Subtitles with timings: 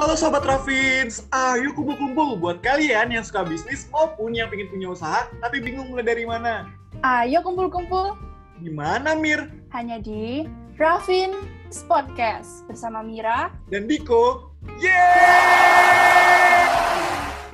[0.00, 5.28] Halo Sobat Rafins, ayo kumpul-kumpul buat kalian yang suka bisnis maupun yang pengen punya usaha
[5.44, 6.72] tapi bingung mulai dari mana.
[7.04, 8.16] Ayo kumpul-kumpul
[8.64, 10.48] Gimana Mir hanya di
[10.80, 11.36] Rafin
[11.84, 14.48] Podcast bersama Mira, dan Diko?
[14.80, 16.64] Yeay!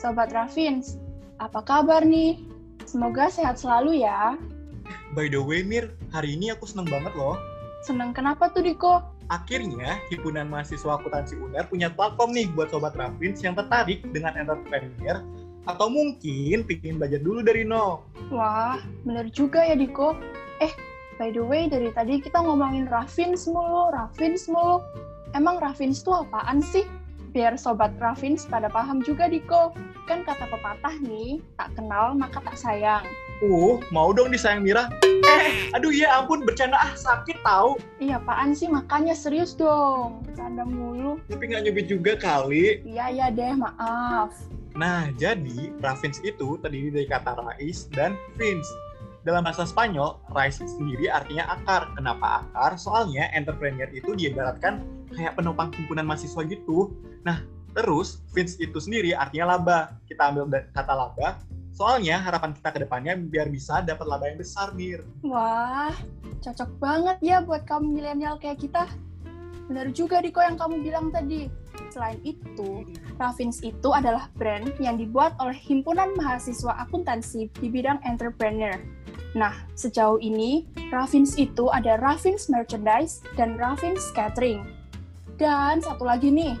[0.00, 0.96] Sobat Rafins.
[1.44, 2.40] Apa kabar nih?
[2.88, 4.40] Semoga sehat selalu ya.
[5.12, 7.36] By the way Mir, hari ini aku seneng banget loh.
[7.84, 9.19] Seneng kenapa tuh Diko?
[9.30, 15.22] Akhirnya, Himpunan Mahasiswa Akuntansi UNER punya platform nih buat Sobat Rafins yang tertarik dengan entrepreneur
[15.70, 18.02] atau mungkin pengen belajar dulu dari nol.
[18.34, 20.18] Wah, bener juga ya Diko.
[20.58, 20.74] Eh,
[21.22, 24.82] by the way dari tadi kita ngomongin Rafins mulu, Rafins mulu.
[25.30, 26.82] Emang Rafins tuh apaan sih?
[27.30, 29.70] Biar Sobat Rafins pada paham juga Diko.
[30.10, 33.06] Kan kata pepatah nih, tak kenal maka tak sayang.
[33.38, 34.90] Uh, mau dong disayang Mira?
[35.06, 37.78] Eh, aduh ya ampun, bercanda ah, sakit tahu.
[38.02, 38.66] Iya apaan sih?
[38.66, 40.26] Makanya serius dong.
[40.26, 41.22] Bercanda mulu.
[41.30, 42.82] Tapi nggak nyubit juga kali.
[42.82, 44.34] Iya, iya deh, maaf.
[44.74, 48.66] Nah, jadi Ravins itu terdiri dari kata rais dan fins.
[49.22, 51.94] Dalam bahasa Spanyol, rais sendiri artinya akar.
[51.94, 52.74] Kenapa akar?
[52.74, 54.82] Soalnya entrepreneur itu diibaratkan
[55.20, 56.96] kayak penopang himpunan mahasiswa gitu.
[57.20, 57.44] Nah,
[57.76, 60.00] terus fins itu sendiri artinya laba.
[60.08, 61.36] Kita ambil kata laba,
[61.76, 65.04] soalnya harapan kita ke depannya biar bisa dapat laba yang besar, Mir.
[65.20, 65.92] Wah,
[66.40, 68.88] cocok banget ya buat kaum milenial kayak kita.
[69.68, 71.46] Benar juga Diko yang kamu bilang tadi.
[71.94, 72.82] Selain itu,
[73.18, 78.78] Rafins itu adalah brand yang dibuat oleh Himpunan Mahasiswa Akuntansi di bidang entrepreneur.
[79.38, 84.79] Nah, sejauh ini, Rafins itu ada Rafins Merchandise dan Rafins Catering.
[85.40, 86.60] Dan satu lagi nih,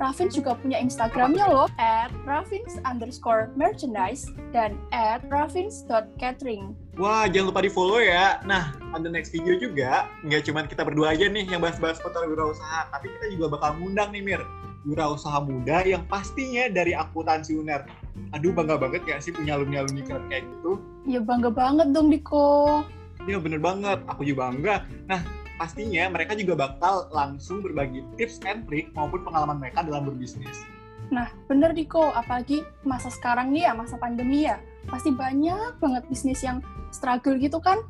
[0.00, 4.24] Rafins juga punya Instagramnya loh, at Rafins underscore merchandise
[4.56, 6.72] dan at Rafins.catering.
[6.96, 8.40] Wah, jangan lupa di follow ya.
[8.48, 12.24] Nah, on the next video juga, nggak cuma kita berdua aja nih yang bahas-bahas seputar
[12.24, 14.42] wirausaha, tapi kita juga bakal ngundang nih, Mir.
[14.88, 17.84] Wirausaha muda yang pastinya dari akuntansi UNER.
[18.32, 20.80] Aduh, bangga banget gak sih punya alumni-alumni keren kayak gitu?
[21.04, 22.86] Ya bangga banget dong Diko.
[23.28, 24.86] Ya bener banget, aku juga bangga.
[25.10, 25.20] Nah,
[25.58, 30.62] pastinya mereka juga bakal langsung berbagi tips and trick maupun pengalaman mereka dalam berbisnis.
[31.10, 34.62] Nah bener Diko, apalagi masa sekarang nih ya, masa pandemi ya.
[34.86, 36.62] Pasti banyak banget bisnis yang
[36.94, 37.82] struggle gitu kan.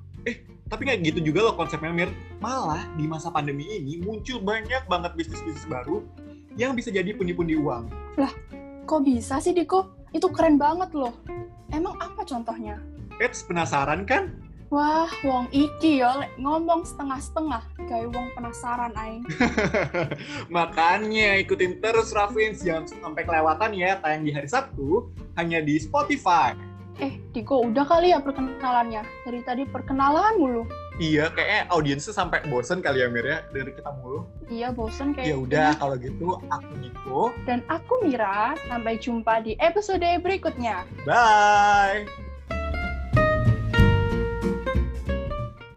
[0.69, 2.11] Tapi nggak gitu juga loh konsepnya, Mir.
[2.45, 6.05] Malah di masa pandemi ini muncul banyak banget bisnis-bisnis baru
[6.61, 7.89] yang bisa jadi pundi-pundi uang.
[8.85, 9.89] Kok bisa sih Diko?
[10.13, 11.17] Itu keren banget loh.
[11.73, 12.81] Emang apa contohnya?
[13.21, 14.33] Eits, penasaran kan?
[14.69, 17.65] Wah, wong iki yo lek ngomong setengah-setengah.
[17.89, 19.25] Kayak wong penasaran aing.
[20.57, 25.09] Makanya ikutin terus Rafins, jangan sampai kelewatan ya tayang di hari Sabtu
[25.41, 26.53] hanya di Spotify.
[27.01, 29.09] Eh, Diko udah kali ya perkenalannya.
[29.25, 30.69] Dari tadi perkenalan mulu.
[30.99, 34.27] Iya, kayaknya audiensnya sampai bosen kali ya Mir ya dari kita mulu.
[34.51, 37.33] Iya, bosen kayak Ya udah, kalau gitu aku Niko.
[37.49, 40.85] Dan aku Mira, sampai jumpa di episode berikutnya.
[41.07, 42.28] Bye.